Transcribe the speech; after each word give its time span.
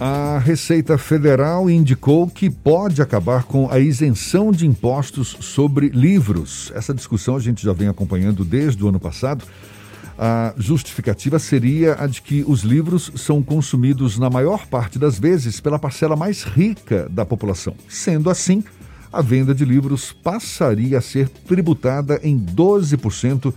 A 0.00 0.38
Receita 0.38 0.96
Federal 0.96 1.68
indicou 1.68 2.26
que 2.26 2.48
pode 2.48 3.02
acabar 3.02 3.42
com 3.42 3.70
a 3.70 3.78
isenção 3.78 4.50
de 4.50 4.66
impostos 4.66 5.36
sobre 5.40 5.90
livros. 5.90 6.72
Essa 6.74 6.94
discussão 6.94 7.36
a 7.36 7.38
gente 7.38 7.62
já 7.62 7.74
vem 7.74 7.86
acompanhando 7.86 8.42
desde 8.42 8.82
o 8.82 8.88
ano 8.88 8.98
passado. 8.98 9.44
A 10.18 10.54
justificativa 10.56 11.38
seria 11.38 12.02
a 12.02 12.06
de 12.06 12.22
que 12.22 12.42
os 12.48 12.62
livros 12.62 13.12
são 13.14 13.42
consumidos 13.42 14.18
na 14.18 14.30
maior 14.30 14.66
parte 14.66 14.98
das 14.98 15.18
vezes 15.18 15.60
pela 15.60 15.78
parcela 15.78 16.16
mais 16.16 16.44
rica 16.44 17.06
da 17.10 17.26
população. 17.26 17.74
Sendo 17.86 18.30
assim, 18.30 18.64
a 19.12 19.20
venda 19.20 19.54
de 19.54 19.66
livros 19.66 20.12
passaria 20.12 20.96
a 20.96 21.02
ser 21.02 21.28
tributada 21.28 22.18
em 22.22 22.38
12% 22.38 23.52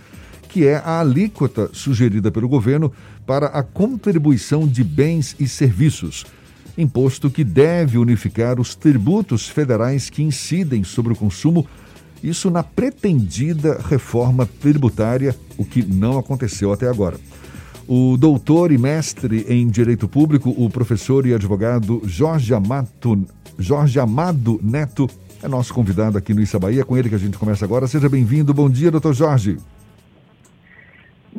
que 0.54 0.68
é 0.68 0.76
a 0.76 1.00
alíquota 1.00 1.72
sugerida 1.74 2.30
pelo 2.30 2.48
governo 2.48 2.94
para 3.26 3.48
a 3.48 3.64
contribuição 3.64 4.68
de 4.68 4.84
bens 4.84 5.36
e 5.40 5.48
serviços, 5.48 6.28
imposto 6.78 7.28
que 7.28 7.44
deve 7.44 7.98
unificar 7.98 8.60
os 8.60 8.76
tributos 8.76 9.50
federais 9.50 10.12
que 10.12 10.22
incidem 10.22 10.84
sobre 10.84 11.12
o 11.12 11.16
consumo, 11.16 11.68
isso 12.22 12.52
na 12.52 12.62
pretendida 12.62 13.82
reforma 13.90 14.48
tributária, 14.62 15.36
o 15.58 15.66
que 15.66 15.82
não 15.82 16.20
aconteceu 16.20 16.72
até 16.72 16.88
agora. 16.88 17.18
O 17.88 18.16
doutor 18.16 18.72
e 18.72 18.78
mestre 18.78 19.48
em 19.50 19.68
Direito 19.68 20.08
Público, 20.08 20.54
o 20.56 20.70
professor 20.70 21.26
e 21.26 21.34
advogado 21.34 22.00
Jorge 22.06 22.54
Amado, 22.54 23.26
Jorge 23.58 24.00
Amado 24.00 24.60
Neto, 24.62 25.10
é 25.42 25.48
nosso 25.48 25.74
convidado 25.74 26.16
aqui 26.16 26.32
no 26.32 26.42
Issa 26.42 26.60
Bahia. 26.60 26.86
Com 26.86 26.96
ele 26.96 27.10
que 27.10 27.16
a 27.16 27.18
gente 27.20 27.40
começa 27.40 27.66
agora. 27.66 27.88
Seja 27.88 28.08
bem-vindo. 28.08 28.54
Bom 28.54 28.70
dia, 28.70 28.92
doutor 28.92 29.14
Jorge. 29.14 29.58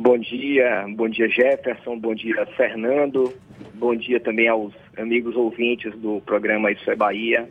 Bom 0.05 0.19
dia, 0.19 0.85
bom 0.95 1.09
dia 1.09 1.27
Jefferson, 1.27 1.97
bom 1.97 2.13
dia 2.13 2.45
Fernando, 2.55 3.33
bom 3.73 3.95
dia 3.95 4.19
também 4.19 4.47
aos 4.47 4.71
amigos 4.95 5.35
ouvintes 5.35 5.91
do 5.97 6.21
programa 6.21 6.71
Isso 6.71 6.91
é 6.91 6.95
Bahia. 6.95 7.49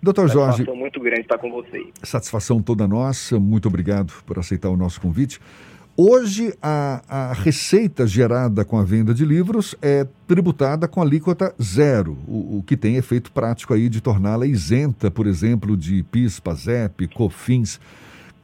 Doutor 0.00 0.28
Jorge. 0.28 0.58
Satisfação 0.58 0.76
muito 0.76 1.00
grande 1.00 1.22
estar 1.22 1.38
com 1.38 1.50
vocês. 1.50 1.88
Satisfação 2.00 2.62
toda 2.62 2.86
nossa, 2.86 3.40
muito 3.40 3.66
obrigado 3.66 4.12
por 4.24 4.38
aceitar 4.38 4.70
o 4.70 4.76
nosso 4.76 5.00
convite. 5.00 5.40
Hoje, 5.96 6.54
a, 6.62 7.02
a 7.08 7.32
receita 7.32 8.06
gerada 8.06 8.64
com 8.64 8.78
a 8.78 8.84
venda 8.84 9.12
de 9.12 9.24
livros 9.24 9.74
é 9.82 10.06
tributada 10.28 10.86
com 10.86 11.02
alíquota 11.02 11.52
zero, 11.60 12.16
o, 12.28 12.58
o 12.58 12.64
que 12.64 12.76
tem 12.76 12.94
efeito 12.94 13.32
prático 13.32 13.74
aí 13.74 13.88
de 13.88 14.00
torná-la 14.00 14.46
isenta, 14.46 15.10
por 15.10 15.26
exemplo, 15.26 15.76
de 15.76 16.04
PIS, 16.04 16.38
PASEP, 16.38 17.08
COFINS. 17.08 17.80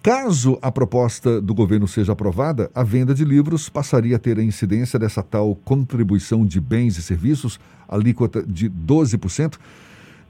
Caso 0.03 0.59
a 0.63 0.71
proposta 0.71 1.41
do 1.41 1.53
governo 1.53 1.89
seja 1.89 2.13
aprovada, 2.13 2.71
a 2.73 2.85
venda 2.85 3.13
de 3.13 3.25
livros 3.25 3.69
passaria 3.69 4.15
a 4.15 4.19
ter 4.19 4.39
a 4.39 4.43
incidência 4.43 4.97
dessa 4.97 5.25
tal 5.25 5.57
contribuição 5.57 6.47
de 6.47 6.61
bens 6.61 6.97
e 6.97 7.03
serviços, 7.03 7.59
alíquota 7.89 8.43
de 8.43 8.71
12%. 8.71 9.59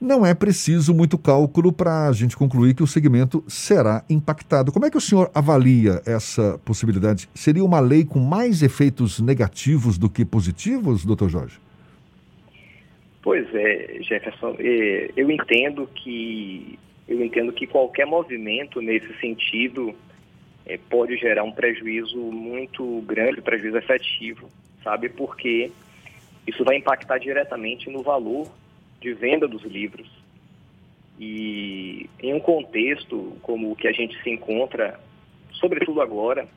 Não 0.01 0.25
é 0.25 0.33
preciso 0.33 0.93
muito 0.93 1.17
cálculo 1.19 1.71
para 1.71 2.07
a 2.07 2.13
gente 2.13 2.35
concluir 2.35 2.73
que 2.73 2.81
o 2.81 2.87
segmento 2.87 3.43
será 3.47 4.03
impactado. 4.09 4.71
Como 4.71 4.85
é 4.85 4.89
que 4.89 4.97
o 4.97 5.01
senhor 5.01 5.29
avalia 5.35 6.01
essa 6.05 6.59
possibilidade? 6.65 7.29
Seria 7.33 7.63
uma 7.63 7.79
lei 7.79 8.03
com 8.03 8.19
mais 8.19 8.63
efeitos 8.63 9.19
negativos 9.19 9.97
do 9.99 10.09
que 10.09 10.25
positivos, 10.25 11.05
doutor 11.05 11.29
Jorge? 11.29 11.59
Pois 13.21 13.45
é, 13.53 13.99
Jefferson, 14.01 14.55
é, 14.57 15.11
eu 15.15 15.29
entendo 15.29 15.87
que 15.93 16.79
eu 17.09 17.25
entendo 17.25 17.51
que 17.51 17.65
qualquer 17.65 18.05
movimento 18.05 18.79
nesse 18.79 19.11
sentido 19.19 19.95
é, 20.63 20.77
pode 20.77 21.17
gerar 21.17 21.43
um 21.43 21.51
prejuízo 21.51 22.17
muito 22.17 23.01
grande, 23.01 23.39
um 23.39 23.43
prejuízo 23.43 23.77
efetivo, 23.77 24.47
sabe? 24.83 25.09
Porque 25.09 25.71
isso 26.45 26.63
vai 26.63 26.75
impactar 26.75 27.17
diretamente 27.17 27.89
no 27.89 28.03
valor 28.03 28.47
de 29.01 29.11
venda 29.13 29.47
dos 29.47 29.63
livros. 29.63 30.07
E 31.19 32.07
em 32.21 32.31
um 32.35 32.39
contexto 32.39 33.35
como 33.41 33.71
o 33.71 33.75
que 33.75 33.87
a 33.87 33.91
gente 33.91 34.21
se 34.21 34.29
encontra, 34.29 34.99
sobretudo 35.53 36.01
agora, 36.01 36.47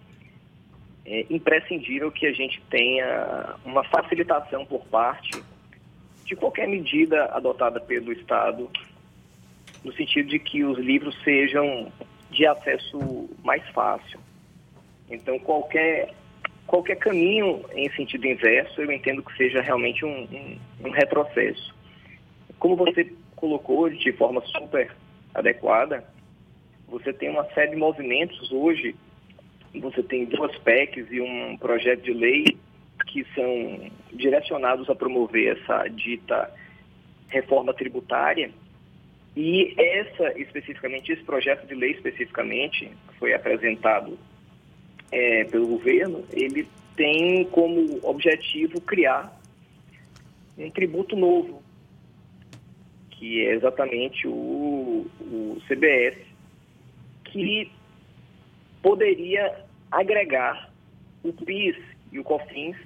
é 1.06 1.24
imprescindível 1.30 2.12
que 2.12 2.26
a 2.26 2.32
gente 2.32 2.62
tenha 2.68 3.56
uma 3.64 3.82
facilitação 3.84 4.66
por 4.66 4.84
parte 4.84 5.42
de 6.26 6.36
qualquer 6.36 6.68
medida 6.68 7.24
adotada 7.32 7.80
pelo 7.80 8.12
Estado 8.12 8.70
no 9.84 9.92
sentido 9.92 10.28
de 10.28 10.38
que 10.38 10.64
os 10.64 10.78
livros 10.78 11.16
sejam 11.22 11.92
de 12.30 12.46
acesso 12.46 13.28
mais 13.44 13.66
fácil. 13.70 14.18
Então, 15.10 15.38
qualquer, 15.38 16.14
qualquer 16.66 16.96
caminho 16.96 17.64
em 17.74 17.90
sentido 17.90 18.26
inverso, 18.26 18.80
eu 18.80 18.90
entendo 18.90 19.22
que 19.22 19.36
seja 19.36 19.60
realmente 19.60 20.04
um, 20.04 20.22
um, 20.22 20.58
um 20.86 20.90
retrocesso. 20.90 21.74
Como 22.58 22.76
você 22.76 23.12
colocou 23.36 23.90
de 23.90 24.12
forma 24.12 24.40
super 24.46 24.90
adequada, 25.34 26.04
você 26.88 27.12
tem 27.12 27.30
uma 27.30 27.44
série 27.52 27.72
de 27.72 27.76
movimentos 27.76 28.52
hoje, 28.52 28.94
você 29.74 30.02
tem 30.02 30.26
duas 30.26 30.56
PECs 30.58 31.10
e 31.10 31.20
um 31.20 31.56
projeto 31.56 32.02
de 32.02 32.12
lei 32.12 32.44
que 33.06 33.24
são 33.34 33.90
direcionados 34.12 34.88
a 34.88 34.94
promover 34.94 35.58
essa 35.58 35.88
dita 35.88 36.50
reforma 37.28 37.72
tributária, 37.72 38.50
e 39.36 39.74
essa, 39.78 40.38
especificamente, 40.38 41.12
esse 41.12 41.22
projeto 41.22 41.66
de 41.66 41.74
lei 41.74 41.92
especificamente, 41.92 42.90
que 43.08 43.18
foi 43.18 43.32
apresentado 43.32 44.18
é, 45.10 45.44
pelo 45.44 45.66
governo, 45.66 46.24
ele 46.32 46.68
tem 46.96 47.44
como 47.46 47.98
objetivo 48.02 48.80
criar 48.80 49.40
um 50.58 50.70
tributo 50.70 51.16
novo, 51.16 51.62
que 53.10 53.46
é 53.46 53.54
exatamente 53.54 54.28
o, 54.28 55.06
o 55.20 55.62
CBS, 55.66 56.18
que 57.24 57.70
poderia 58.82 59.64
agregar 59.90 60.70
o 61.22 61.32
PIS 61.32 61.76
e 62.10 62.18
o 62.18 62.24
COFINS 62.24 62.76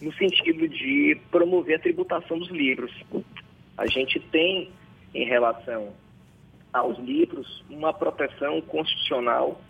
no 0.00 0.12
sentido 0.14 0.68
de 0.68 1.20
promover 1.30 1.76
a 1.76 1.80
tributação 1.80 2.38
dos 2.38 2.50
livros. 2.50 2.92
A 3.76 3.86
gente 3.86 4.20
tem 4.20 4.70
em 5.14 5.24
relação 5.24 5.92
aos 6.72 6.98
livros 6.98 7.64
uma 7.68 7.92
proteção 7.92 8.60
constitucional 8.62 9.60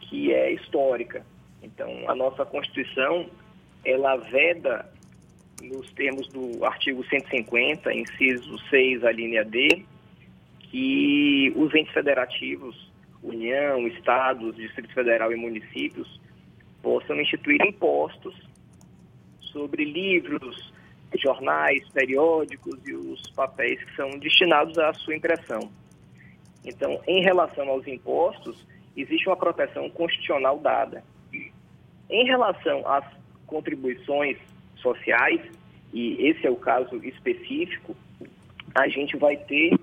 que 0.00 0.32
é 0.32 0.52
histórica. 0.52 1.24
Então, 1.62 1.88
a 2.08 2.14
nossa 2.14 2.44
Constituição, 2.44 3.26
ela 3.84 4.16
veda, 4.16 4.90
nos 5.62 5.90
termos 5.92 6.28
do 6.28 6.64
artigo 6.64 7.04
150, 7.04 7.92
inciso 7.92 8.58
6, 8.70 9.04
a 9.04 9.12
linha 9.12 9.44
D, 9.44 9.84
que 10.60 11.52
os 11.56 11.74
entes 11.74 11.92
federativos, 11.92 12.90
União, 13.22 13.86
Estados, 13.88 14.56
Distrito 14.56 14.92
Federal 14.92 15.32
e 15.32 15.36
municípios, 15.36 16.20
possam 16.82 17.20
instituir 17.20 17.60
impostos 17.62 18.34
sobre 19.40 19.84
livros, 19.84 20.72
jornais, 21.16 21.88
periódicos 21.90 22.78
e 22.86 22.94
os 22.94 23.30
papéis 23.30 23.82
que 23.82 23.96
são 23.96 24.10
destinados 24.18 24.78
à 24.78 24.92
sua 24.94 25.16
impressão. 25.16 25.70
Então, 26.64 27.00
em 27.06 27.22
relação 27.22 27.68
aos 27.68 27.86
impostos, 27.86 28.66
existe 28.96 29.28
uma 29.28 29.36
proteção 29.36 29.88
constitucional 29.90 30.58
dada. 30.58 31.02
Em 32.10 32.24
relação 32.24 32.86
às 32.86 33.04
contribuições 33.46 34.36
sociais, 34.76 35.40
e 35.92 36.28
esse 36.28 36.46
é 36.46 36.50
o 36.50 36.56
caso 36.56 36.96
específico, 37.04 37.96
a 38.74 38.88
gente 38.88 39.16
vai 39.16 39.36
ter 39.36 39.78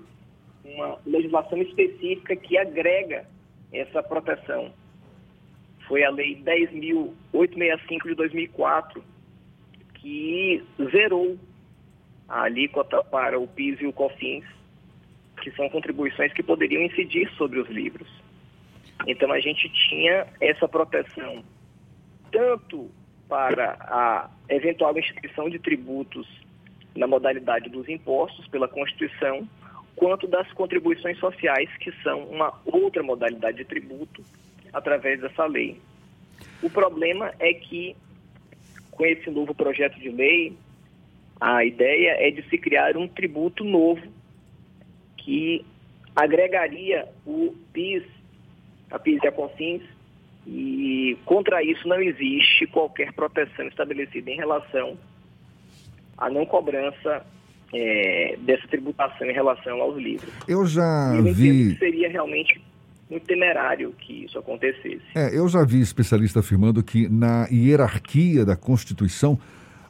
uma 0.64 0.98
legislação 1.04 1.60
específica 1.62 2.36
que 2.36 2.56
agrega 2.58 3.26
essa 3.72 4.02
proteção. 4.02 4.72
Foi 5.86 6.02
a 6.04 6.10
Lei 6.10 6.36
10.865 6.42 8.08
de 8.08 8.14
2004, 8.14 9.02
que 10.06 10.62
zerou 10.92 11.36
a 12.28 12.42
alíquota 12.42 13.02
para 13.02 13.40
o 13.40 13.48
PIS 13.48 13.80
e 13.80 13.86
o 13.88 13.92
COFINS, 13.92 14.44
que 15.42 15.50
são 15.50 15.68
contribuições 15.68 16.32
que 16.32 16.44
poderiam 16.44 16.80
incidir 16.80 17.28
sobre 17.32 17.58
os 17.58 17.68
livros. 17.68 18.08
Então 19.04 19.32
a 19.32 19.40
gente 19.40 19.68
tinha 19.88 20.28
essa 20.40 20.68
proteção 20.68 21.42
tanto 22.30 22.88
para 23.28 23.76
a 23.80 24.30
eventual 24.48 24.96
instituição 24.96 25.50
de 25.50 25.58
tributos 25.58 26.28
na 26.94 27.08
modalidade 27.08 27.68
dos 27.68 27.88
impostos 27.88 28.46
pela 28.46 28.68
Constituição, 28.68 29.48
quanto 29.96 30.28
das 30.28 30.50
contribuições 30.52 31.18
sociais, 31.18 31.68
que 31.78 31.90
são 32.04 32.26
uma 32.26 32.54
outra 32.64 33.02
modalidade 33.02 33.56
de 33.56 33.64
tributo 33.64 34.22
através 34.72 35.20
dessa 35.20 35.46
lei. 35.46 35.80
O 36.62 36.70
problema 36.70 37.34
é 37.40 37.52
que 37.52 37.96
com 38.96 39.04
esse 39.04 39.30
novo 39.30 39.54
projeto 39.54 39.98
de 40.00 40.08
lei, 40.08 40.56
a 41.40 41.64
ideia 41.64 42.16
é 42.18 42.30
de 42.30 42.42
se 42.48 42.56
criar 42.56 42.96
um 42.96 43.06
tributo 43.06 43.62
novo 43.62 44.02
que 45.18 45.64
agregaria 46.14 47.06
o 47.26 47.54
PIS, 47.72 48.02
a 48.90 48.98
PIS 48.98 49.22
e 49.22 49.26
a 49.26 49.32
COFINS, 49.32 49.82
e 50.46 51.18
contra 51.24 51.62
isso 51.62 51.86
não 51.86 52.00
existe 52.00 52.66
qualquer 52.68 53.12
proteção 53.12 53.66
estabelecida 53.66 54.30
em 54.30 54.36
relação 54.36 54.96
a 56.16 56.30
não 56.30 56.46
cobrança 56.46 57.26
é, 57.74 58.36
dessa 58.40 58.66
tributação 58.68 59.28
em 59.28 59.32
relação 59.32 59.82
aos 59.82 59.96
livros. 59.96 60.32
Eu 60.48 60.64
já 60.66 61.14
eu 61.16 61.34
vi. 61.34 61.74
Que 61.74 61.78
seria 61.78 62.08
realmente 62.08 62.60
muito 63.10 63.26
temerário 63.26 63.92
que 63.98 64.24
isso 64.24 64.38
acontecesse. 64.38 65.02
É, 65.14 65.36
eu 65.36 65.48
já 65.48 65.64
vi 65.64 65.80
especialista 65.80 66.40
afirmando 66.40 66.82
que 66.82 67.08
na 67.08 67.46
hierarquia 67.50 68.44
da 68.44 68.56
Constituição 68.56 69.38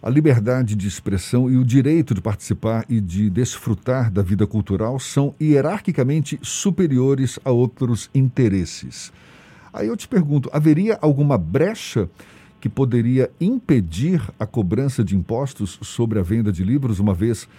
a 0.02 0.10
liberdade 0.10 0.76
de 0.76 0.86
expressão 0.86 1.50
e 1.50 1.56
o 1.56 1.64
direito 1.64 2.14
de 2.14 2.20
participar 2.20 2.84
e 2.88 3.00
de 3.00 3.28
desfrutar 3.28 4.10
da 4.10 4.22
vida 4.22 4.46
cultural 4.46 5.00
são 5.00 5.34
hierarquicamente 5.40 6.38
superiores 6.42 7.40
a 7.44 7.50
outros 7.50 8.08
interesses. 8.14 9.12
Aí 9.72 9.88
eu 9.88 9.96
te 9.96 10.06
pergunto: 10.06 10.48
haveria 10.52 10.98
alguma 11.00 11.36
brecha 11.36 12.08
que 12.60 12.68
poderia 12.68 13.30
impedir 13.40 14.22
a 14.38 14.46
cobrança 14.46 15.02
de 15.02 15.16
impostos 15.16 15.78
sobre 15.82 16.18
a 16.18 16.22
venda 16.22 16.52
de 16.52 16.62
livros, 16.62 17.00
uma 17.00 17.14
vez 17.14 17.44
que 17.44 17.50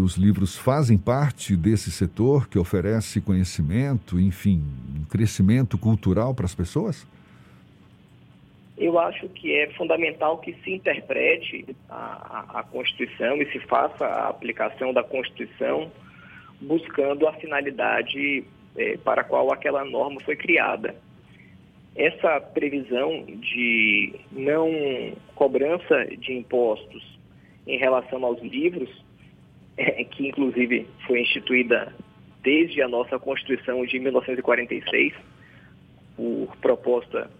os 0.00 0.16
livros 0.16 0.56
fazem 0.56 0.96
parte 0.96 1.56
desse 1.56 1.90
setor 1.90 2.48
que 2.48 2.58
oferece 2.58 3.20
conhecimento, 3.20 4.18
enfim, 4.18 4.62
um 4.98 5.04
crescimento 5.04 5.76
cultural 5.76 6.34
para 6.34 6.46
as 6.46 6.54
pessoas? 6.54 7.06
Eu 8.76 8.98
acho 8.98 9.28
que 9.28 9.54
é 9.54 9.70
fundamental 9.72 10.38
que 10.38 10.54
se 10.64 10.72
interprete 10.72 11.76
a, 11.88 12.46
a, 12.54 12.60
a 12.60 12.62
Constituição 12.62 13.36
e 13.42 13.52
se 13.52 13.60
faça 13.60 14.06
a 14.06 14.28
aplicação 14.30 14.92
da 14.92 15.02
Constituição 15.02 15.92
buscando 16.60 17.28
a 17.28 17.32
finalidade 17.34 18.42
é, 18.76 18.96
para 18.98 19.20
a 19.20 19.24
qual 19.24 19.52
aquela 19.52 19.84
norma 19.84 20.20
foi 20.20 20.34
criada. 20.34 20.94
Essa 21.94 22.40
previsão 22.40 23.26
de 23.26 24.14
não 24.32 24.70
cobrança 25.34 26.06
de 26.16 26.32
impostos 26.32 27.18
em 27.66 27.78
relação 27.78 28.24
aos 28.24 28.40
livros, 28.40 28.88
é, 29.76 30.04
que 30.04 30.28
inclusive 30.28 30.86
foi 31.06 31.20
instituída 31.20 31.94
desde 32.42 32.82
a 32.82 32.88
nossa 32.88 33.18
Constituição 33.18 33.84
de 33.84 33.98
1946, 33.98 35.14
por 36.16 36.56
proposta 36.60 37.30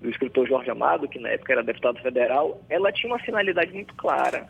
do 0.00 0.08
escritor 0.08 0.46
Jorge 0.46 0.70
Amado, 0.70 1.08
que 1.08 1.18
na 1.18 1.30
época 1.30 1.52
era 1.52 1.62
deputado 1.62 2.00
federal, 2.00 2.60
ela 2.68 2.92
tinha 2.92 3.12
uma 3.12 3.18
finalidade 3.18 3.72
muito 3.72 3.94
clara, 3.94 4.48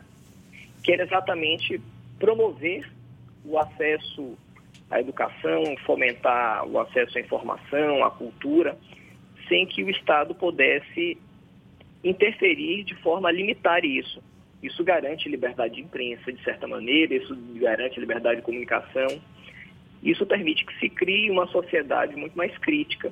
que 0.83 0.91
era 0.91 1.03
exatamente 1.03 1.81
promover 2.19 2.89
o 3.43 3.57
acesso 3.57 4.37
à 4.91 4.99
educação, 4.99 5.63
fomentar 5.85 6.67
o 6.67 6.79
acesso 6.79 7.17
à 7.17 7.21
informação, 7.21 8.03
à 8.03 8.11
cultura, 8.11 8.77
sem 9.47 9.65
que 9.65 9.83
o 9.83 9.89
Estado 9.89 10.35
pudesse 10.35 11.17
interferir 12.03 12.83
de 12.83 12.95
forma 12.95 13.29
a 13.29 13.31
limitar 13.31 13.83
isso. 13.83 14.21
Isso 14.61 14.83
garante 14.83 15.29
liberdade 15.29 15.75
de 15.75 15.81
imprensa, 15.81 16.31
de 16.31 16.43
certa 16.43 16.67
maneira, 16.67 17.13
isso 17.13 17.35
garante 17.55 17.99
liberdade 17.99 18.37
de 18.37 18.45
comunicação. 18.45 19.07
Isso 20.03 20.25
permite 20.25 20.65
que 20.65 20.77
se 20.79 20.89
crie 20.89 21.29
uma 21.29 21.47
sociedade 21.47 22.15
muito 22.15 22.37
mais 22.37 22.57
crítica 22.57 23.11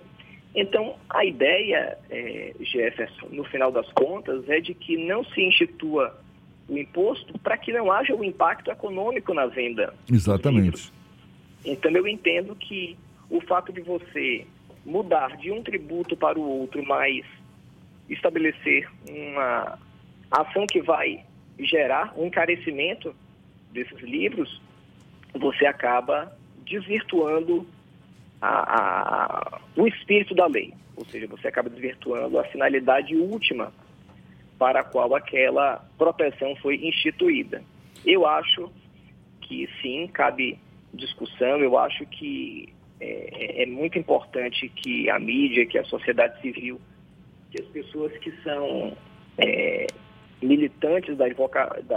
então, 0.59 0.95
a 1.07 1.23
ideia, 1.23 1.97
é, 2.09 2.51
Jefferson, 2.59 3.27
no 3.29 3.43
final 3.43 3.71
das 3.71 3.87
contas, 3.93 4.49
é 4.49 4.59
de 4.59 4.73
que 4.73 4.97
não 4.97 5.23
se 5.23 5.39
institua 5.39 6.19
o 6.67 6.75
imposto 6.75 7.37
para 7.39 7.55
que 7.57 7.71
não 7.71 7.91
haja 7.91 8.15
o 8.15 8.21
um 8.21 8.23
impacto 8.23 8.71
econômico 8.71 9.35
na 9.35 9.45
venda. 9.45 9.93
Exatamente. 10.11 10.91
Então, 11.63 11.91
eu 11.91 12.07
entendo 12.07 12.55
que 12.55 12.97
o 13.29 13.39
fato 13.41 13.71
de 13.71 13.81
você 13.81 14.47
mudar 14.83 15.37
de 15.37 15.51
um 15.51 15.61
tributo 15.61 16.17
para 16.17 16.39
o 16.39 16.41
outro, 16.41 16.83
mas 16.83 17.23
estabelecer 18.09 18.89
uma 19.07 19.77
ação 20.31 20.65
que 20.65 20.81
vai 20.81 21.23
gerar 21.59 22.13
um 22.17 22.25
encarecimento 22.25 23.15
desses 23.71 23.99
livros, 23.99 24.61
você 25.33 25.65
acaba 25.65 26.31
desvirtuando 26.65 27.65
a, 28.41 28.47
a, 28.49 29.61
o 29.75 29.87
espírito 29.87 30.35
da 30.35 30.45
lei, 30.47 30.73
ou 30.95 31.05
seja, 31.05 31.27
você 31.27 31.47
acaba 31.47 31.69
desvirtuando 31.69 32.39
a 32.39 32.43
finalidade 32.45 33.15
última 33.15 33.73
para 34.57 34.81
a 34.81 34.83
qual 34.83 35.15
aquela 35.15 35.85
proteção 35.97 36.55
foi 36.57 36.75
instituída. 36.75 37.63
Eu 38.05 38.25
acho 38.25 38.71
que 39.41 39.69
sim, 39.81 40.07
cabe 40.07 40.59
discussão, 40.93 41.59
eu 41.59 41.77
acho 41.77 42.05
que 42.07 42.73
é, 42.99 43.63
é 43.63 43.65
muito 43.65 43.97
importante 43.97 44.67
que 44.69 45.09
a 45.09 45.19
mídia, 45.19 45.65
que 45.65 45.77
a 45.77 45.83
sociedade 45.85 46.41
civil, 46.41 46.81
que 47.51 47.61
as 47.61 47.67
pessoas 47.69 48.11
que 48.17 48.31
são 48.43 48.97
é, 49.37 49.87
militantes 50.41 51.17
da, 51.17 51.27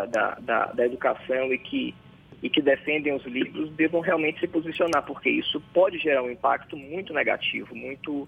da, 0.06 0.34
da, 0.40 0.66
da 0.66 0.86
educação 0.86 1.52
e 1.52 1.58
que 1.58 1.94
e 2.42 2.48
que 2.48 2.62
defendem 2.62 3.14
os 3.14 3.24
livros 3.26 3.70
devam 3.72 4.00
realmente 4.00 4.40
se 4.40 4.48
posicionar, 4.48 5.04
porque 5.04 5.28
isso 5.28 5.62
pode 5.74 5.98
gerar 5.98 6.22
um 6.22 6.30
impacto 6.30 6.76
muito 6.76 7.12
negativo, 7.12 7.74
muito, 7.74 8.26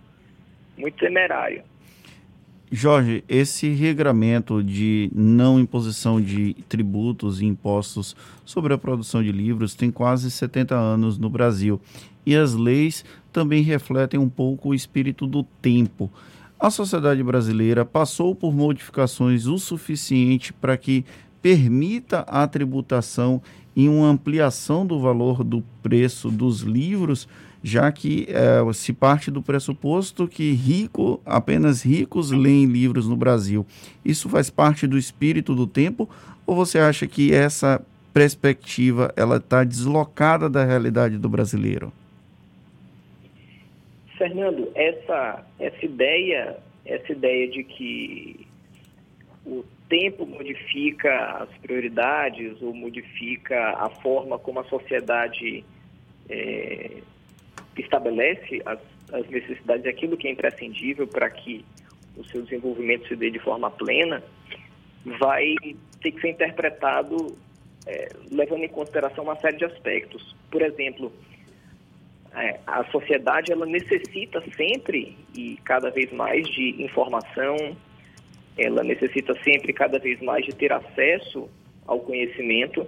muito 0.76 0.98
temerário. 0.98 1.62
Jorge, 2.70 3.22
esse 3.28 3.68
regramento 3.68 4.62
de 4.62 5.10
não 5.14 5.60
imposição 5.60 6.20
de 6.20 6.54
tributos 6.68 7.40
e 7.40 7.44
impostos 7.44 8.16
sobre 8.46 8.72
a 8.72 8.78
produção 8.78 9.22
de 9.22 9.30
livros 9.30 9.74
tem 9.74 9.90
quase 9.90 10.30
70 10.30 10.74
anos 10.74 11.18
no 11.18 11.28
Brasil. 11.28 11.78
E 12.24 12.34
as 12.34 12.54
leis 12.54 13.04
também 13.30 13.62
refletem 13.62 14.18
um 14.18 14.28
pouco 14.28 14.70
o 14.70 14.74
espírito 14.74 15.26
do 15.26 15.42
tempo. 15.42 16.10
A 16.62 16.70
sociedade 16.70 17.20
brasileira 17.24 17.84
passou 17.84 18.36
por 18.36 18.54
modificações 18.54 19.46
o 19.46 19.58
suficiente 19.58 20.52
para 20.52 20.76
que 20.76 21.04
permita 21.42 22.20
a 22.20 22.46
tributação 22.46 23.42
e 23.74 23.88
uma 23.88 24.06
ampliação 24.06 24.86
do 24.86 25.00
valor 25.00 25.42
do 25.42 25.64
preço 25.82 26.30
dos 26.30 26.60
livros, 26.60 27.26
já 27.64 27.90
que 27.90 28.28
é, 28.28 28.60
se 28.74 28.92
parte 28.92 29.28
do 29.28 29.42
pressuposto 29.42 30.28
que 30.28 30.52
rico, 30.52 31.20
apenas 31.26 31.82
ricos 31.82 32.30
leem 32.30 32.66
livros 32.66 33.08
no 33.08 33.16
Brasil. 33.16 33.66
Isso 34.04 34.28
faz 34.28 34.48
parte 34.48 34.86
do 34.86 34.96
espírito 34.96 35.56
do 35.56 35.66
tempo 35.66 36.08
ou 36.46 36.54
você 36.54 36.78
acha 36.78 37.08
que 37.08 37.34
essa 37.34 37.84
perspectiva 38.14 39.12
ela 39.16 39.38
está 39.38 39.64
deslocada 39.64 40.48
da 40.48 40.64
realidade 40.64 41.18
do 41.18 41.28
brasileiro? 41.28 41.92
Fernando, 44.22 44.70
essa 44.76 45.44
essa 45.58 45.84
ideia 45.84 46.56
essa 46.86 47.10
ideia 47.10 47.48
de 47.48 47.64
que 47.64 48.46
o 49.44 49.64
tempo 49.88 50.24
modifica 50.24 51.42
as 51.42 51.48
prioridades 51.58 52.62
ou 52.62 52.72
modifica 52.72 53.70
a 53.70 53.90
forma 53.90 54.38
como 54.38 54.60
a 54.60 54.64
sociedade 54.64 55.64
é, 56.30 57.02
estabelece 57.76 58.62
as, 58.64 58.78
as 59.12 59.28
necessidades, 59.28 59.86
aquilo 59.86 60.16
que 60.16 60.28
é 60.28 60.30
imprescindível 60.30 61.08
para 61.08 61.28
que 61.28 61.64
o 62.16 62.24
seu 62.26 62.42
desenvolvimento 62.42 63.08
se 63.08 63.16
dê 63.16 63.28
de 63.28 63.40
forma 63.40 63.72
plena, 63.72 64.22
vai 65.18 65.56
ter 66.00 66.12
que 66.12 66.20
ser 66.20 66.30
interpretado 66.30 67.36
é, 67.88 68.08
levando 68.30 68.62
em 68.62 68.68
consideração 68.68 69.24
uma 69.24 69.36
série 69.40 69.56
de 69.56 69.64
aspectos. 69.64 70.36
Por 70.48 70.62
exemplo, 70.62 71.12
é, 72.34 72.58
a 72.66 72.84
sociedade 72.84 73.52
ela 73.52 73.66
necessita 73.66 74.42
sempre 74.56 75.16
e 75.36 75.56
cada 75.64 75.90
vez 75.90 76.10
mais 76.12 76.46
de 76.48 76.82
informação, 76.82 77.76
ela 78.56 78.82
necessita 78.82 79.34
sempre 79.42 79.72
cada 79.72 79.98
vez 79.98 80.20
mais 80.20 80.44
de 80.44 80.54
ter 80.54 80.72
acesso 80.72 81.48
ao 81.86 82.00
conhecimento. 82.00 82.86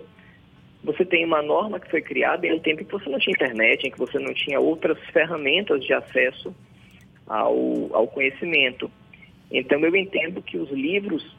Você 0.83 1.05
tem 1.05 1.25
uma 1.25 1.43
norma 1.43 1.79
que 1.79 1.91
foi 1.91 2.01
criada 2.01 2.47
em 2.47 2.53
um 2.53 2.59
tempo 2.59 2.83
em 2.83 2.85
que 2.85 2.93
você 2.93 3.09
não 3.09 3.19
tinha 3.19 3.35
internet, 3.35 3.87
em 3.87 3.91
que 3.91 3.99
você 3.99 4.19
não 4.19 4.33
tinha 4.33 4.61
outras 4.61 4.99
ferramentas 5.11 5.85
de 5.85 5.93
acesso 5.93 6.55
ao, 7.27 7.91
ao 7.93 8.09
conhecimento. 8.09 8.91
Então 9.51 9.79
eu 9.81 9.95
entendo 9.95 10.43
que 10.43 10.57
os 10.57 10.71
livros 10.71 11.37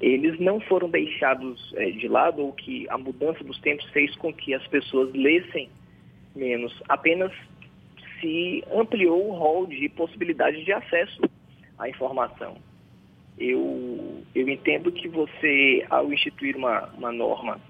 eles 0.00 0.38
não 0.38 0.60
foram 0.60 0.88
deixados 0.88 1.72
é, 1.76 1.90
de 1.90 2.06
lado 2.06 2.40
ou 2.40 2.52
que 2.52 2.86
a 2.88 2.96
mudança 2.96 3.42
dos 3.42 3.58
tempos 3.60 3.84
fez 3.90 4.14
com 4.14 4.32
que 4.32 4.54
as 4.54 4.64
pessoas 4.68 5.12
lessem 5.12 5.68
menos, 6.38 6.72
apenas 6.88 7.32
se 8.20 8.64
ampliou 8.72 9.28
o 9.28 9.34
rol 9.34 9.66
de 9.66 9.88
possibilidades 9.90 10.64
de 10.64 10.72
acesso 10.72 11.20
à 11.78 11.88
informação. 11.88 12.56
Eu, 13.38 14.24
eu 14.34 14.48
entendo 14.48 14.90
que 14.90 15.08
você, 15.08 15.86
ao 15.88 16.12
instituir 16.12 16.56
uma, 16.56 16.86
uma 16.96 17.12
norma 17.12 17.60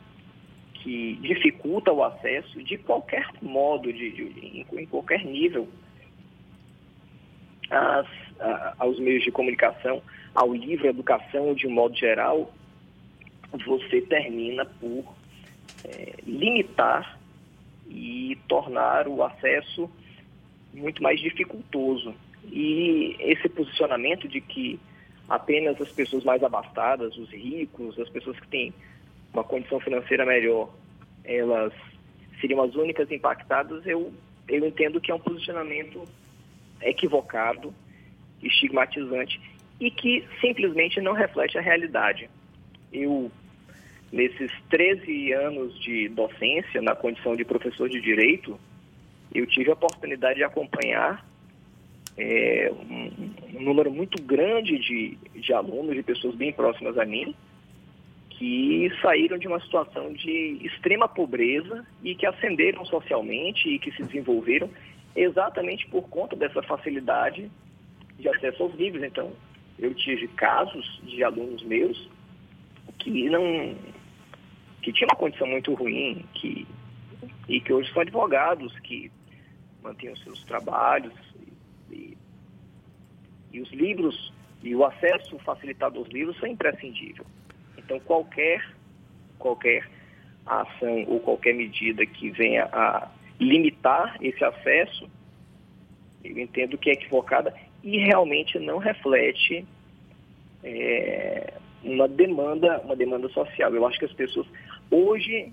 que 0.75 1.19
dificulta 1.21 1.93
o 1.93 2.03
acesso 2.03 2.63
de 2.63 2.79
qualquer 2.79 3.29
modo, 3.43 3.93
de, 3.93 4.11
de 4.11 4.23
em, 4.41 4.67
em, 4.73 4.87
qualquer 4.87 5.25
nível, 5.25 5.69
às, 7.71 8.07
a, 8.41 8.75
aos 8.79 8.99
meios 8.99 9.23
de 9.25 9.31
comunicação, 9.31 10.03
ao 10.35 10.55
livre 10.55 10.89
educação 10.89 11.55
de 11.55 11.67
um 11.67 11.71
modo 11.71 11.95
geral, 11.97 12.51
você 13.67 14.01
termina 14.03 14.65
por 14.65 15.05
é, 15.85 16.15
limitar 16.27 17.19
e 17.89 18.28
tornar 18.49 19.07
o 19.07 19.23
acesso 19.23 19.91
muito 20.73 21.03
mais 21.03 21.21
dificultoso. 21.21 22.15
E 22.45 23.17
esse 23.21 23.49
posicionamento 23.49 24.27
de 24.27 24.41
que 24.41 24.81
apenas 25.29 25.81
as 25.81 25.91
pessoas 25.91 26.25
mais 26.25 26.43
abastadas, 26.43 27.17
os 27.17 27.31
ricos, 27.31 27.99
as 27.99 28.09
pessoas 28.09 28.39
que 28.41 28.49
têm 28.49 28.73
uma 29.33 29.45
condição 29.45 29.79
financeira 29.79 30.25
melhor, 30.25 30.71
elas 31.25 31.73
seriam 32.41 32.63
as 32.63 32.75
únicas 32.75 33.11
impactadas, 33.11 33.87
eu, 33.87 34.13
eu 34.49 34.67
entendo 34.67 35.01
que 35.01 35.11
é 35.11 35.15
um 35.15 35.21
posicionamento 35.21 36.03
equivocado, 36.81 37.75
estigmatizante 38.43 39.41
e 39.81 39.91
que 39.91 40.27
simplesmente 40.41 41.01
não 41.01 41.13
reflete 41.13 41.59
a 41.59 41.61
realidade. 41.61 42.31
Eu, 42.93 43.31
nesses 44.13 44.51
13 44.71 45.33
anos 45.33 45.79
de 45.81 46.09
docência, 46.09 46.81
na 46.81 46.95
condição 46.95 47.37
de 47.37 47.45
professor 47.45 47.89
de 47.89 48.01
direito, 48.01 48.59
eu 49.35 49.47
tive 49.47 49.71
a 49.71 49.75
oportunidade 49.75 50.37
de 50.37 50.45
acompanhar 50.45 51.27
é, 52.17 52.73
um, 52.73 53.59
um, 53.59 53.63
número 53.63 53.91
muito 53.91 54.21
grande 54.23 54.79
de, 54.79 55.19
de 55.41 55.53
alunos, 55.53 55.95
de 55.95 56.03
pessoas 56.03 56.35
bem 56.35 56.53
próximas 56.53 56.99
a 56.99 57.05
mim, 57.05 57.35
que 58.31 58.91
saíram 59.03 59.37
de 59.37 59.47
uma 59.47 59.61
situação 59.61 60.13
de 60.13 60.59
extrema 60.63 61.09
pobreza 61.09 61.85
e 62.03 62.15
que 62.15 62.25
ascenderam 62.25 62.85
socialmente 62.85 63.69
e 63.69 63.79
que 63.79 63.93
se 63.93 64.03
desenvolveram 64.03 64.71
exatamente 65.15 65.87
por 65.89 66.09
conta 66.09 66.37
dessa 66.37 66.63
facilidade 66.63 67.51
de 68.19 68.29
acesso 68.29 68.63
aos 68.63 68.75
livros. 68.75 69.03
Então, 69.03 69.33
eu 69.79 69.95
tive 69.95 70.29
casos 70.29 71.01
de 71.05 71.23
alunos 71.23 71.63
meus 71.65 72.09
que 72.99 73.29
não 73.29 73.75
que 74.89 74.93
tinham 74.95 75.09
uma 75.11 75.19
condição 75.19 75.47
muito 75.47 75.75
ruim, 75.75 76.25
que 76.33 76.67
e 77.47 77.61
que 77.61 77.73
hoje 77.73 77.93
são 77.93 78.01
advogados 78.01 78.79
que 78.81 79.11
mantinham 79.83 80.17
seus 80.17 80.43
trabalhos 80.45 81.13
e, 81.91 82.17
e 83.53 83.61
os 83.61 83.71
livros 83.71 84.33
e 84.63 84.75
o 84.75 84.85
acesso 84.85 85.39
facilitado 85.41 85.99
aos 85.99 86.09
livros 86.09 86.39
são 86.39 86.49
imprescindível. 86.49 87.27
Então 87.77 88.01
qualquer 88.01 88.67
qualquer 89.39 89.89
ação 90.47 91.05
ou 91.07 91.21
qualquer 91.21 91.55
medida 91.55 92.07
que 92.07 92.31
venha 92.31 92.65
a 92.73 93.11
limitar 93.39 94.17
esse 94.23 94.43
acesso, 94.43 95.09
eu 96.25 96.39
entendo 96.39 96.79
que 96.79 96.89
é 96.89 96.95
equivocada 96.95 97.55
e 97.85 97.99
realmente 97.99 98.59
não 98.59 98.79
reflete 98.79 99.67
é, 100.65 101.53
uma 101.83 102.09
demanda, 102.09 102.81
uma 102.81 102.97
demanda 102.97 103.29
social. 103.29 103.75
Eu 103.75 103.87
acho 103.87 103.99
que 103.99 104.07
as 104.07 104.13
pessoas 104.13 104.47
hoje, 104.91 105.53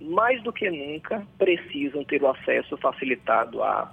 mais 0.00 0.42
do 0.42 0.52
que 0.52 0.70
nunca, 0.70 1.26
precisam 1.38 2.04
ter 2.04 2.22
o 2.22 2.28
acesso 2.28 2.76
facilitado 2.76 3.62
a 3.62 3.92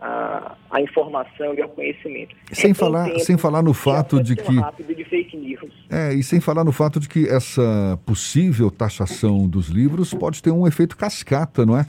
a, 0.00 0.56
a, 0.70 0.80
informação 0.80 1.54
e 1.54 1.60
ao 1.60 1.68
conhecimento. 1.68 2.34
Sem 2.52 2.70
é 2.70 2.74
falar, 2.74 3.18
sem 3.18 3.36
falar 3.36 3.62
no 3.62 3.74
fato 3.74 4.22
de 4.22 4.36
que 4.36 4.94
de 4.94 5.04
fake 5.04 5.36
news. 5.36 5.72
É, 5.90 6.14
e 6.14 6.22
sem 6.22 6.40
falar 6.40 6.64
no 6.64 6.72
fato 6.72 7.00
de 7.00 7.08
que 7.08 7.28
essa 7.28 7.98
possível 8.06 8.70
taxação 8.70 9.48
dos 9.48 9.68
livros 9.68 10.14
pode 10.14 10.42
ter 10.42 10.50
um 10.50 10.66
efeito 10.66 10.96
cascata, 10.96 11.66
não 11.66 11.76
é? 11.76 11.86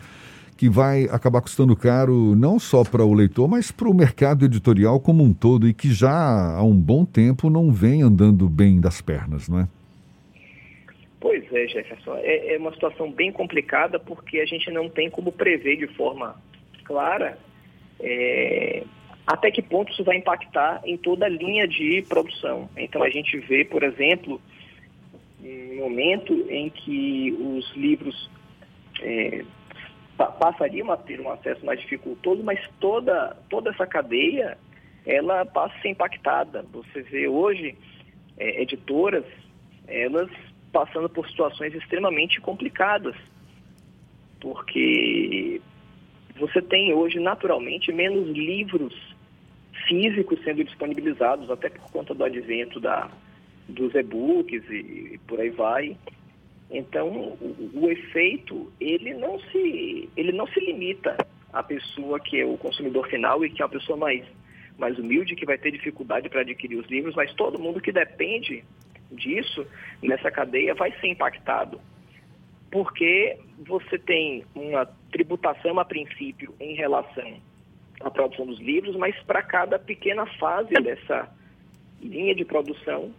que 0.58 0.68
vai 0.68 1.06
acabar 1.06 1.40
custando 1.40 1.74
caro 1.74 2.36
não 2.36 2.60
só 2.60 2.84
para 2.84 3.06
o 3.06 3.14
leitor, 3.14 3.48
mas 3.48 3.72
para 3.72 3.88
o 3.88 3.94
mercado 3.94 4.44
editorial 4.44 5.00
como 5.00 5.24
um 5.24 5.32
todo 5.32 5.66
e 5.70 5.74
que 5.74 5.90
já 5.90 6.58
há 6.58 6.62
um 6.62 6.76
bom 6.76 7.06
tempo 7.06 7.50
não 7.50 7.72
vem 7.72 8.02
andando 8.02 8.50
bem 8.50 8.78
das 8.78 9.00
pernas, 9.00 9.48
não 9.48 9.60
é? 9.60 9.68
Pois 11.20 11.52
é, 11.54 11.68
Jefferson. 11.68 12.16
É, 12.18 12.54
é 12.56 12.58
uma 12.58 12.72
situação 12.74 13.12
bem 13.12 13.32
complicada 13.32 14.00
porque 14.00 14.40
a 14.40 14.46
gente 14.46 14.72
não 14.72 14.90
tem 14.90 15.10
como 15.10 15.32
prever 15.32 15.78
de 15.78 15.88
forma 15.88 16.36
clara 16.86 17.38
é, 18.00 18.84
até 19.28 19.52
que 19.52 19.62
ponto 19.62 19.92
isso 19.92 20.04
vai 20.04 20.18
impactar 20.18 20.82
em 20.86 20.98
toda 20.98 21.26
a 21.26 21.30
linha 21.30 21.68
de 21.68 22.04
produção. 22.08 22.70
Então 22.78 23.04
a 23.04 23.10
gente 23.10 23.38
vê, 23.38 23.64
por 23.64 23.84
exemplo, 23.84 24.42
um 25.44 25.76
momento 25.76 26.34
em 26.50 26.70
que 26.70 27.32
os 27.40 27.76
livros 27.76 28.30
é, 29.02 29.44
passariam 30.18 30.92
a 30.92 30.98
ter 30.98 31.20
um 31.20 31.30
acesso 31.30 31.66
mais 31.66 31.80
dificultoso, 31.80 32.44
mas 32.44 32.60
toda, 32.80 33.36
toda 33.50 33.70
essa 33.70 33.86
cadeia 33.86 34.58
ela 35.06 35.46
passa 35.46 35.76
a 35.76 35.82
ser 35.82 35.90
impactada. 35.90 36.66
Você 36.72 37.02
vê 37.04 37.28
hoje 37.28 37.78
é, 38.38 38.62
editoras, 38.62 39.26
elas 39.88 40.30
passando 40.72 41.10
por 41.10 41.28
situações 41.28 41.74
extremamente 41.74 42.40
complicadas, 42.42 43.16
porque 44.40 45.62
você 46.38 46.62
tem 46.62 46.94
hoje 46.94 47.20
naturalmente 47.20 47.92
menos 47.92 48.30
livros 48.30 48.94
físicos 49.88 50.40
sendo 50.44 50.64
disponibilizados, 50.64 51.50
até 51.50 51.70
por 51.70 51.92
conta 51.92 52.14
do 52.14 52.24
advento 52.24 52.80
da, 52.80 53.10
dos 53.68 53.94
e-books 53.96 54.64
e, 54.70 55.14
e 55.14 55.20
por 55.28 55.40
aí 55.40 55.50
vai. 55.50 55.98
Então, 56.72 57.08
o, 57.10 57.72
o, 57.74 57.90
efeito, 57.90 58.72
ele 58.80 59.14
não, 59.16 59.40
se, 59.40 60.10
ele 60.16 60.32
não 60.32 60.46
se 60.48 60.60
limita 60.60 61.18
à 61.52 61.64
pessoa 61.64 62.20
que 62.20 62.40
é 62.40 62.46
o 62.46 62.58
consumidor 62.58 63.08
final 63.08 63.44
e 63.44 63.50
que 63.50 63.62
é 63.62 63.66
a 63.66 63.70
pessoa 63.70 63.98
mais, 63.98 64.24
mais 64.78 64.98
humilde, 65.00 65.36
que 65.36 65.46
vai 65.46 65.58
ter 65.58 65.72
dificuldade 65.72 66.30
para 66.30 66.42
adquirir 66.42 66.78
os 66.78 66.88
livros, 66.88 67.16
mas 67.16 67.34
todo 67.34 67.60
mundo 67.60 67.82
que 67.82 67.92
depende 67.92 68.64
disso, 69.12 69.66
nessa 70.02 70.32
cadeia, 70.32 70.74
vai 70.76 70.92
ser 71.00 71.08
impactado. 71.08 71.80
Porque 72.72 73.38
você 73.66 73.98
tem 73.98 74.46
uma 74.54 74.86
tributação 75.12 75.80
a 75.80 75.86
princípio 75.86 76.54
em 76.60 76.76
relação 76.76 77.38
à 78.02 78.12
produção 78.12 78.46
dos 78.46 78.60
livros, 78.60 78.96
mas 78.96 79.16
para 79.24 79.42
cada 79.42 79.80
pequena 79.80 80.26
fase 80.38 80.74
dessa 80.76 81.30
linha 82.02 82.36
de 82.36 82.46
produção, 82.46 83.12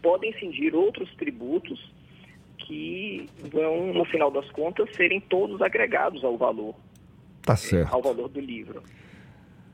podem 0.00 0.30
incidir 0.30 0.74
outros 0.74 1.12
tributos 1.16 1.92
que 2.58 3.28
vão, 3.52 3.92
no 3.92 4.04
final 4.04 4.30
das 4.30 4.48
contas, 4.50 4.88
serem 4.94 5.20
todos 5.20 5.60
agregados 5.60 6.24
ao 6.24 6.36
valor. 6.36 6.74
Tá 7.42 7.56
certo. 7.56 7.92
Ao 7.92 8.00
valor 8.00 8.28
do 8.28 8.40
livro. 8.40 8.82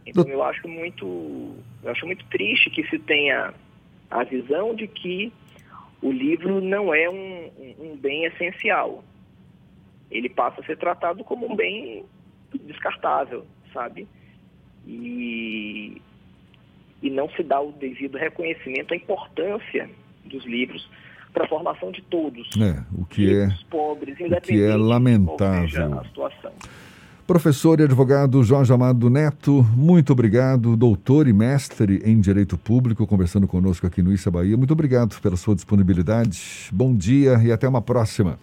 Então 0.06 0.26
eu 0.26 0.42
acho 0.42 0.66
muito, 0.66 1.54
eu 1.82 1.90
acho 1.90 2.06
muito 2.06 2.24
triste 2.26 2.70
que 2.70 2.82
se 2.88 2.98
tenha 2.98 3.52
a 4.10 4.24
visão 4.24 4.74
de 4.74 4.86
que 4.86 5.32
o 6.00 6.12
livro 6.12 6.60
não 6.60 6.94
é 6.94 7.08
um, 7.08 7.50
um 7.78 7.96
bem 7.96 8.24
essencial. 8.24 9.02
Ele 10.10 10.28
passa 10.28 10.60
a 10.60 10.64
ser 10.64 10.78
tratado 10.78 11.24
como 11.24 11.50
um 11.50 11.56
bem 11.56 12.04
descartável, 12.64 13.44
sabe? 13.72 14.06
E, 14.86 16.00
e 17.02 17.10
não 17.10 17.28
se 17.30 17.42
dá 17.42 17.60
o 17.60 17.72
devido 17.72 18.16
reconhecimento 18.16 18.94
à 18.94 18.96
importância 18.96 19.90
dos 20.24 20.44
livros 20.44 20.88
para 21.32 21.44
a 21.44 21.48
formação 21.48 21.90
de 21.90 22.00
todos. 22.02 22.48
É, 22.56 22.82
o 22.96 23.04
que 23.04 23.34
é, 23.34 23.48
pobres, 23.68 24.16
o 24.18 24.40
que 24.40 24.62
é 24.62 24.76
lamentável. 24.76 26.02
Professor 27.28 27.78
e 27.78 27.82
advogado 27.82 28.42
Jorge 28.42 28.72
Amado 28.72 29.10
Neto, 29.10 29.62
muito 29.76 30.14
obrigado, 30.14 30.74
doutor 30.74 31.28
e 31.28 31.32
mestre 31.34 32.00
em 32.02 32.18
Direito 32.18 32.56
Público, 32.56 33.06
conversando 33.06 33.46
conosco 33.46 33.86
aqui 33.86 34.00
no 34.00 34.10
Issa 34.10 34.30
Bahia. 34.30 34.56
Muito 34.56 34.72
obrigado 34.72 35.20
pela 35.20 35.36
sua 35.36 35.54
disponibilidade. 35.54 36.70
Bom 36.72 36.96
dia 36.96 37.34
e 37.44 37.52
até 37.52 37.68
uma 37.68 37.82
próxima. 37.82 38.38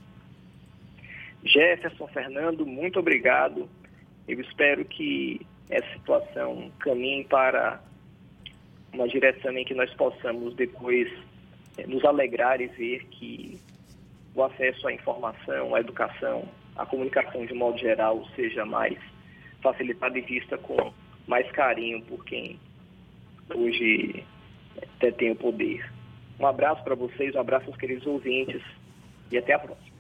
Jefferson, 1.44 2.06
Fernando, 2.10 2.64
muito 2.64 3.00
obrigado. 3.00 3.68
Eu 4.28 4.40
espero 4.40 4.86
que 4.86 5.42
essa 5.68 5.92
situação 5.94 6.72
caminhe 6.78 7.24
para 7.24 7.82
uma 8.94 9.08
direção 9.08 9.58
em 9.58 9.66
que 9.66 9.74
nós 9.74 9.92
possamos 9.96 10.56
depois 10.56 11.12
é, 11.80 11.88
nos 11.88 12.06
alegrar 12.06 12.62
e 12.62 12.68
ver 12.68 13.04
que 13.06 13.60
o 14.36 14.44
acesso 14.44 14.88
à 14.88 14.94
informação, 14.94 15.74
à 15.74 15.80
educação, 15.80 16.48
à 16.76 16.86
comunicação 16.86 17.46
de 17.46 17.54
modo 17.54 17.78
geral 17.78 18.26
seja 18.36 18.66
mais 18.66 18.98
facilitado 19.62 20.18
e 20.18 20.22
vista 20.22 20.58
com 20.58 20.94
mais 21.28 21.50
carinho 21.52 22.02
por 22.04 22.24
quem 22.26 22.60
hoje 23.54 24.24
detém 25.00 25.32
o 25.32 25.36
poder. 25.36 25.90
Um 26.40 26.46
abraço 26.46 26.84
para 26.84 26.96
vocês, 26.96 27.34
um 27.36 27.40
abraço 27.40 27.68
aos 27.68 27.78
queridos 27.78 28.06
ouvintes 28.06 28.62
e 29.32 29.38
até 29.38 29.54
a 29.54 29.60
próxima. 29.60 29.95